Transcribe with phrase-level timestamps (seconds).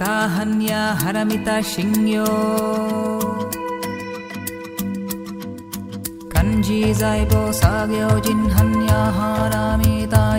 [0.00, 2.26] काहन्या हरमिता शिङ्ग्यो
[6.34, 9.94] कञ्जी जाबो साग्यो चिन्हन्या हारामि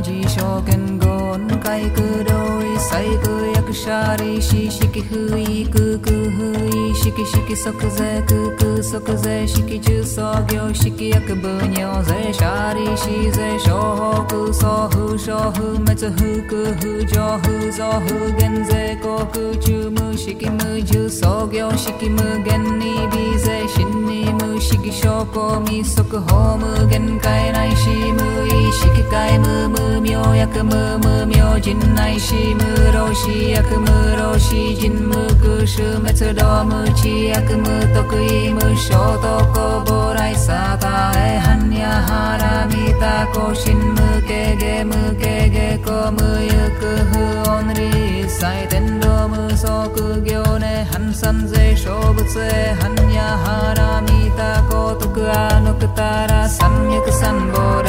[0.07, 2.41] जीशोकिन् गोन् कैकुरो
[2.89, 57.82] कैकरो 漢字財宝作業人般やハラミタ自称言語海空同意細工役者利子式不意空空不意式式即税空空即税式重創業式役部尿税者利子税商法空送不商不滅不空不上不増不減税航空中無式無重創業式無限に微税新に無式証拠未速法無限界内し無意識界無無明薬無無明人内し無老死薬無老死人無空種滅道無知薬無得意無衝突暴来サタエハンヤハラミタコシン無ケゲ無ケゲコ無ユク不音理祭天道無即行ね反三税小仏へハンヤハラミタコ徳アヌクタラ三脈三宝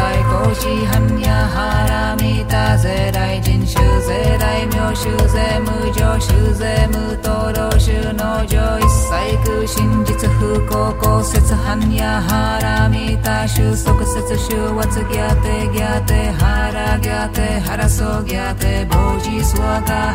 [0.55, 3.75] 大公子ハンヤハラミタ税大人衆
[4.07, 20.15] 税大名衆税無常衆税無灯籠衆農場一切空真実不公公説ハンヤハラミタ収束説収圧ギャテギャテハラギャテハラソギャテボジスワガ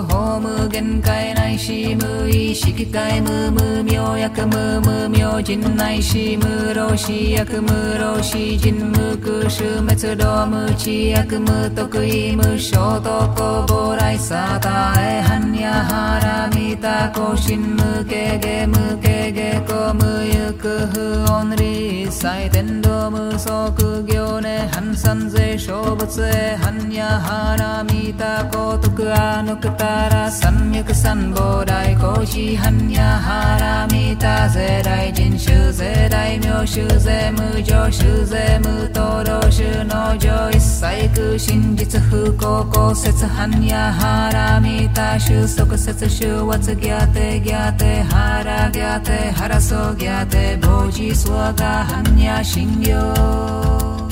[0.00, 18.96] 速法無限界内し無意識界無無明薬無無明人内し無老死薬無老死人無空種滅道無知薬無得意無衝突暴来サタエハンヤハラミタコシン無形ゲ無
[19.32, 54.09] ケゲコ無ユク不音理祭天道無即行ね反三税小仏へハンヤハラミタコ徳アヌクタラ三脈三宝大公子般やハラミタ税大人衆税大名衆税無常衆税無灯籠衆農場一切空真実不公公説般やハラミタ収束説収圧ギャテギャテハラギャテ 하라 속야 대보지 수아가 함야 신경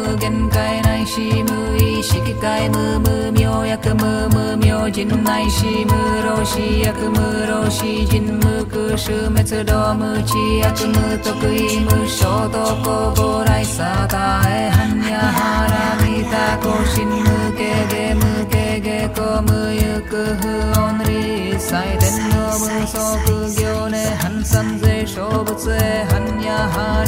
[0.01, 5.93] 無限界ないし無意識界無無明薬無無明人ないし無
[6.23, 10.33] 老死薬無老死人無空襲滅動無知
[10.65, 17.61] 悪無得意無衝動公募来サタエハンヤハラミタコシン無形
[17.91, 20.47] ゲ無形ゲコ無ゆく不
[20.81, 27.00] 音理祭天の無足行ね反三税小仏へ般若ハラ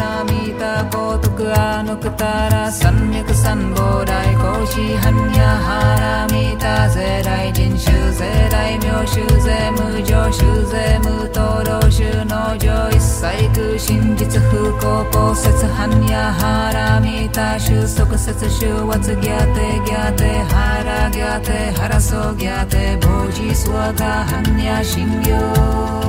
[1.84, 12.10] Anuktara Samyuk Sambodai Koshi Hanya Haramita Zerai Jinshu Zerai Myoshu Ze Mujoshu Ze Mutoro Shu
[12.32, 21.12] Nojo Issai Ku Shinjitsu Fuko Posetsu Hanya Haramita Shu Sokusetsu Shu Watsu Gyate Gyate Hara
[21.12, 26.03] Gyate Haraso Gyate Boji Swaga Hanya Shingyo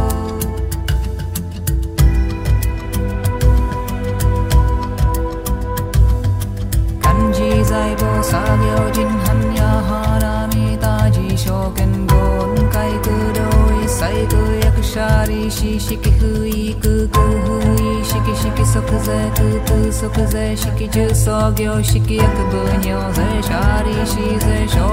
[19.05, 24.63] zai suk zai shiki ju so gyo shiki yak bu nyo zai shari shi zai
[24.75, 24.89] sho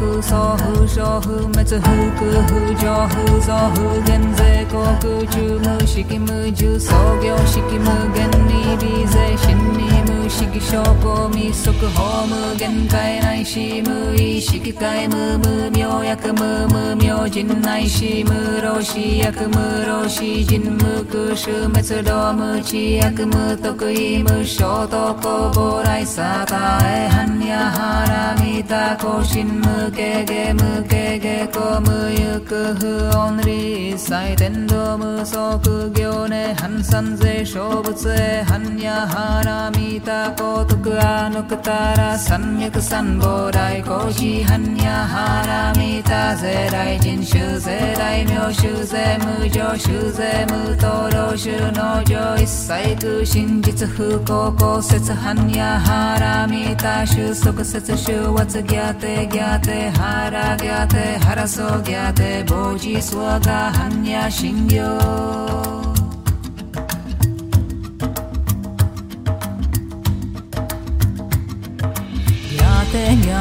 [0.00, 4.24] ku so hu sho hu me tsu hu ku hu jo hu zo hu gen
[4.40, 8.94] जो ko ku chu mu shiki mu ju so gyo shiki mu gen ni bi
[9.14, 9.93] गनी shin ni
[10.34, 10.82] 識症
[11.28, 65.73] 密未ホーム限界内し無意識界無無明薬無無明人内し無老子薬無老子人無空襲滅動無知薬無得意無衝動攻来さたえはんやはらみた更新無けげ無けげこ無行く不穏理祭天道無足行ね反散税勝物へはんやはらみたタ高徳アノクタラ三脈三宝大公子般若ハラミタ世代人種世代名種税無常種税無灯籠種農場一切空真実不公公説般若ハラミタ収束説収圧ギャテギャテハラギャテハラソギャテボジスワガ般若心経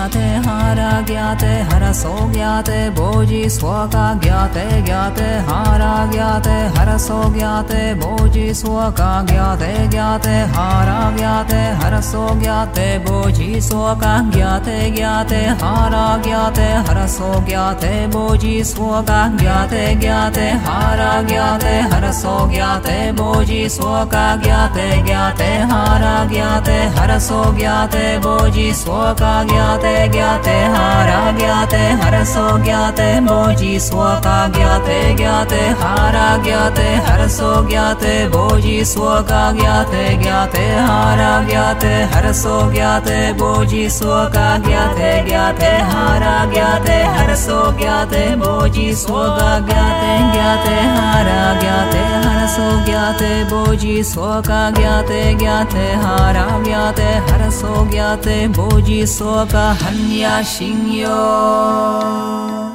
[0.04, 0.64] ज्ञाते हा
[1.08, 10.34] ज्ञाते हरसो ज्ञाते भोजि स्वका ज्ञाते ज्ञाते हारा ज्ञाते हरसो ज्ञाते भोजि स्वका ज्ञाते ज्ञाते
[10.56, 19.84] हारा ज्ञाते हरसो ज्ञाते भोजि स्वका ज्ञाते ज्ञाते हारा ज्ञाते हरसो ज्ञाते भोजि स्वका ज्ञाते
[20.02, 29.34] ज्ञाते हारा ज्ञाते हरसो ज्ञाते भोजि स्वका ज्ञाते ज्ञाते हारा ज्ञाते हरसो ज्ञाते भोजि स्वका
[29.54, 38.14] ज्ञाते ज्ञाते ज्ञाते, हारा ज्ञाते हरसो ज्ञाते मोजी स्वका ज्ञाते ज्ञाते, हारा ज्ञाते हरसो ज्ञाते
[38.28, 47.60] बोजी स्वका ज्ञाते ज्ञाते, हारा ज्ञाते हरसो ज्ञाते बोजी स्वका ज्ञाते ज्ञाते, हारा ज्ञाते हरसो
[47.78, 57.10] ज्ञाते बोजी स्वका ज्ञाते ज्ञाते, हारा ज्ञाते हरसो ज्ञाते बोजी स्वका ज्ञाते ज्ञाते, हारा ज्ञाते
[57.30, 62.73] हरसो ज्ञाते बोजी स्वका 看呀星哟。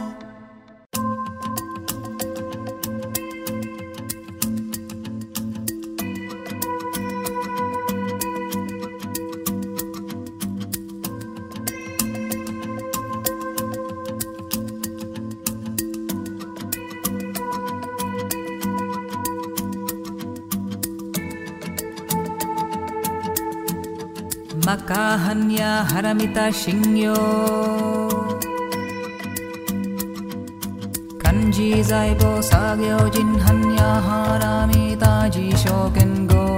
[31.23, 36.38] कञ्जीजयबो सा यो चिह्न्याहारामि ताजीशोपिन्तु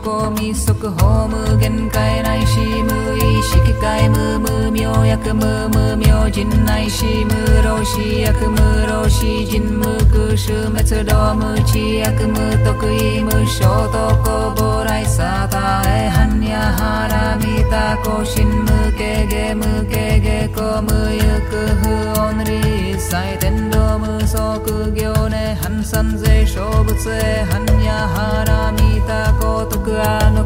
[0.00, 28.69] 式証拠未速報無限界ないし無意識界無無明薬無無明人ないし無老死薬無老死人無空襲滅動無知薬無得意無衝動公募来サタエ般若ハラミタ更新無形ゲ無形ゲコ無ゆく不音理祭天道無足行ね半三税小仏へ般若ハラ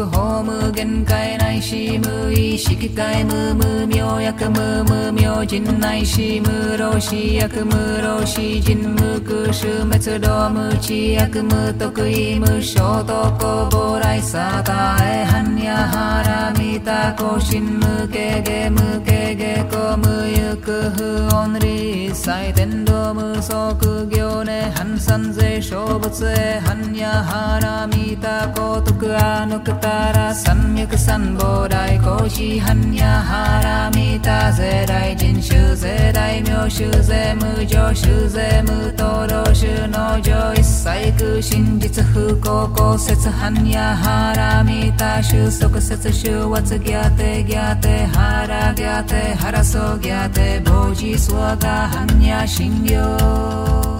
[0.00, 19.09] 者利子税小法無限に微税真に無式証拠密則法無限界内し無意識界無無明薬無無明人内し無老死薬無老死人無空襲滅道無知薬無得意無衝突公来サタエ般若ハラミタ更新無形ゲ無形
[19.40, 24.70] げ込むゆく不穏理祭天道無足行ね。
[24.74, 31.89] 半三税小仏へ般若ハラミタ高徳アノクタラ三脈三宝大
[32.28, 53.99] 師般若ハラミタ税大人衆税大名衆税無常衆税無灯籠衆農場一切空真実不幸公説般若ハラミタ収束説収圧ギャテギャテハラギャテハラソギャテボジスワガ般若心経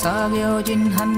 [0.00, 0.28] Xa
[0.62, 1.17] 金汉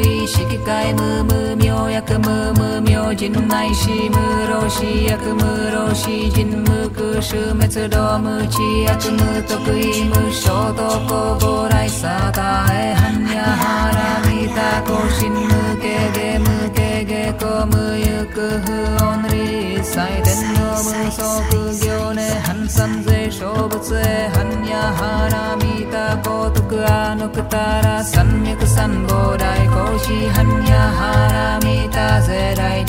[0.00, 4.16] 意識界無無明薬無無明人内し無
[4.48, 8.58] 老死薬無老死人無空襲滅道無知
[8.88, 15.48] 悪無得意無衝動公暴来さたえ般若ハラミタ更新無
[15.80, 16.81] 形で無形
[21.16, 21.30] शो
[21.80, 23.92] ज्ञोन हनसन् सोक स
[24.36, 32.81] हन्या हारामि ता पोत गानारा सम्यक् सम्बोराय कौशी हन्या हारामि तास राय।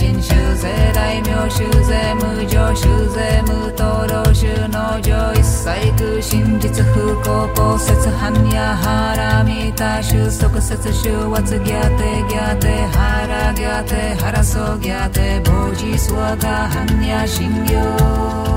[6.25, 18.53] 真実不幸公説般若ハラミタ収束説収圧ギャテギャテハラギャテハラソギャテボジスワガ般若心経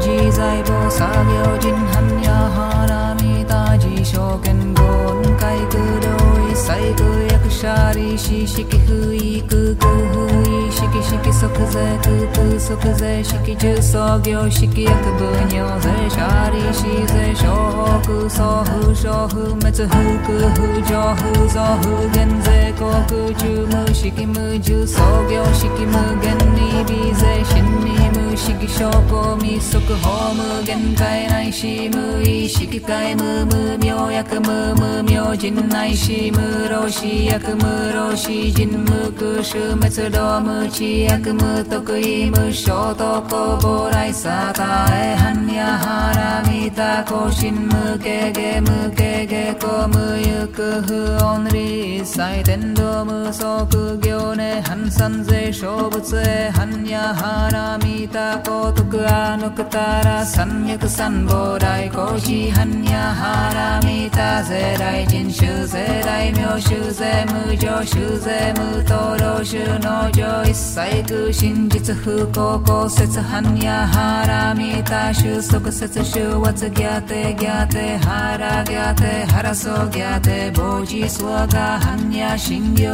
[0.00, 6.08] 自在菩薩行人般若花見大事証券言海空同
[6.48, 10.17] 意細空役者利子式不意空空
[11.10, 19.82] Şiki sakızı kıtı sakızı Şikici sogyo şiki yakıbı nyoze Şari şize şohoku sohu şohu Metsu
[19.82, 28.08] mu hı cohu zohu Genze koku çümü şiki mücü sogyo şiki mü genni bize Şinni
[28.14, 33.78] mü şiki şoko mi soku homu Genkai nai şi mu i şiki kai mu mu
[33.82, 39.00] myo yakı mü mü myo Jin nai şi mü roshi yakı mü roshi Jin mü
[39.18, 82.88] kuşu metsu do mu, chi 意識界無無明薬無無明人ないし無老死薬無老死人無空襲滅動無知薬無得意無衝突公膨来さたえ般若ハラミタ更新無形ゲ無形ゲコ無ゆく不音理祭天道無即行ね半三税小仏へ般若ハラミタ高徳アヌクタラ三脈三宝大高寺般若ハラミタ税大人衆税大名衆税無常衆税無灯籠衆農場一切空真実不幸公説般若ハラミタ収束説収圧ギャテギャテハラギャテハラソギャテボジスワガ般若心経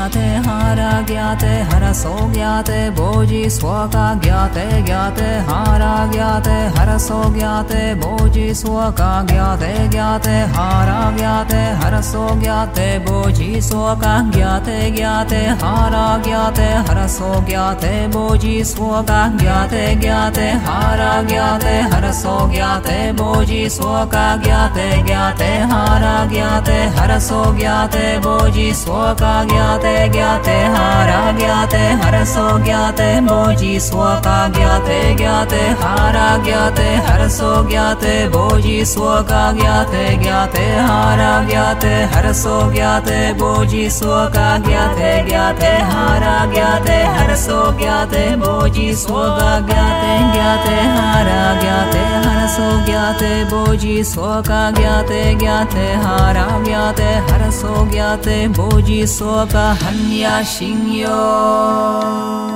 [0.00, 9.10] ज्ञाते, हारा ज्ञाते हरसो ज्ञाते भोजि स्वका ज्ञाते ज्ञाते, हारा ज्ञाते हरसो ज्ञाते भोजि स्वका
[9.22, 18.56] ज्ञाते ज्ञाते, हारा ज्ञाते हरसो ज्ञाते भोजि स्वका ज्ञाते ज्ञाते, हारा ज्ञाते हरसो ज्ञाते भोजि
[18.64, 28.06] स्वका ज्ञाते ज्ञाते, हारा ज्ञाते हरसो ज्ञाते भोजि स्वका ज्ञाते ज्ञाते, हारा ज्ञाते हरसो ज्ञाते
[28.18, 36.88] भोजि स्वका ज्ञाते ते ज्ञाते, हारा ज्ञाते हरसो ज्ञाते मोजी स्वका ज्ञाते ज्ञाते, हारा ज्ञाते
[37.06, 46.36] हरसो ज्ञाते भोजी स्वका ज्ञाते ज्ञाते, हारा ज्ञाते हरसो ज्ञाते भोजी स्वका ज्ञाते ज्ञाते, हारा
[46.52, 55.90] ज्ञाते हरसो ज्ञाते भोजी स्वका ज्ञाते ज्ञाते, हारा ज्ञाते हरसो ज्ञाते भोजी स्वका ज्ञाते ज्ञाते,
[56.04, 62.49] हारा ज्ञाते हरसो ज्ञाते भोजी स्वका 寒鸦醒幽。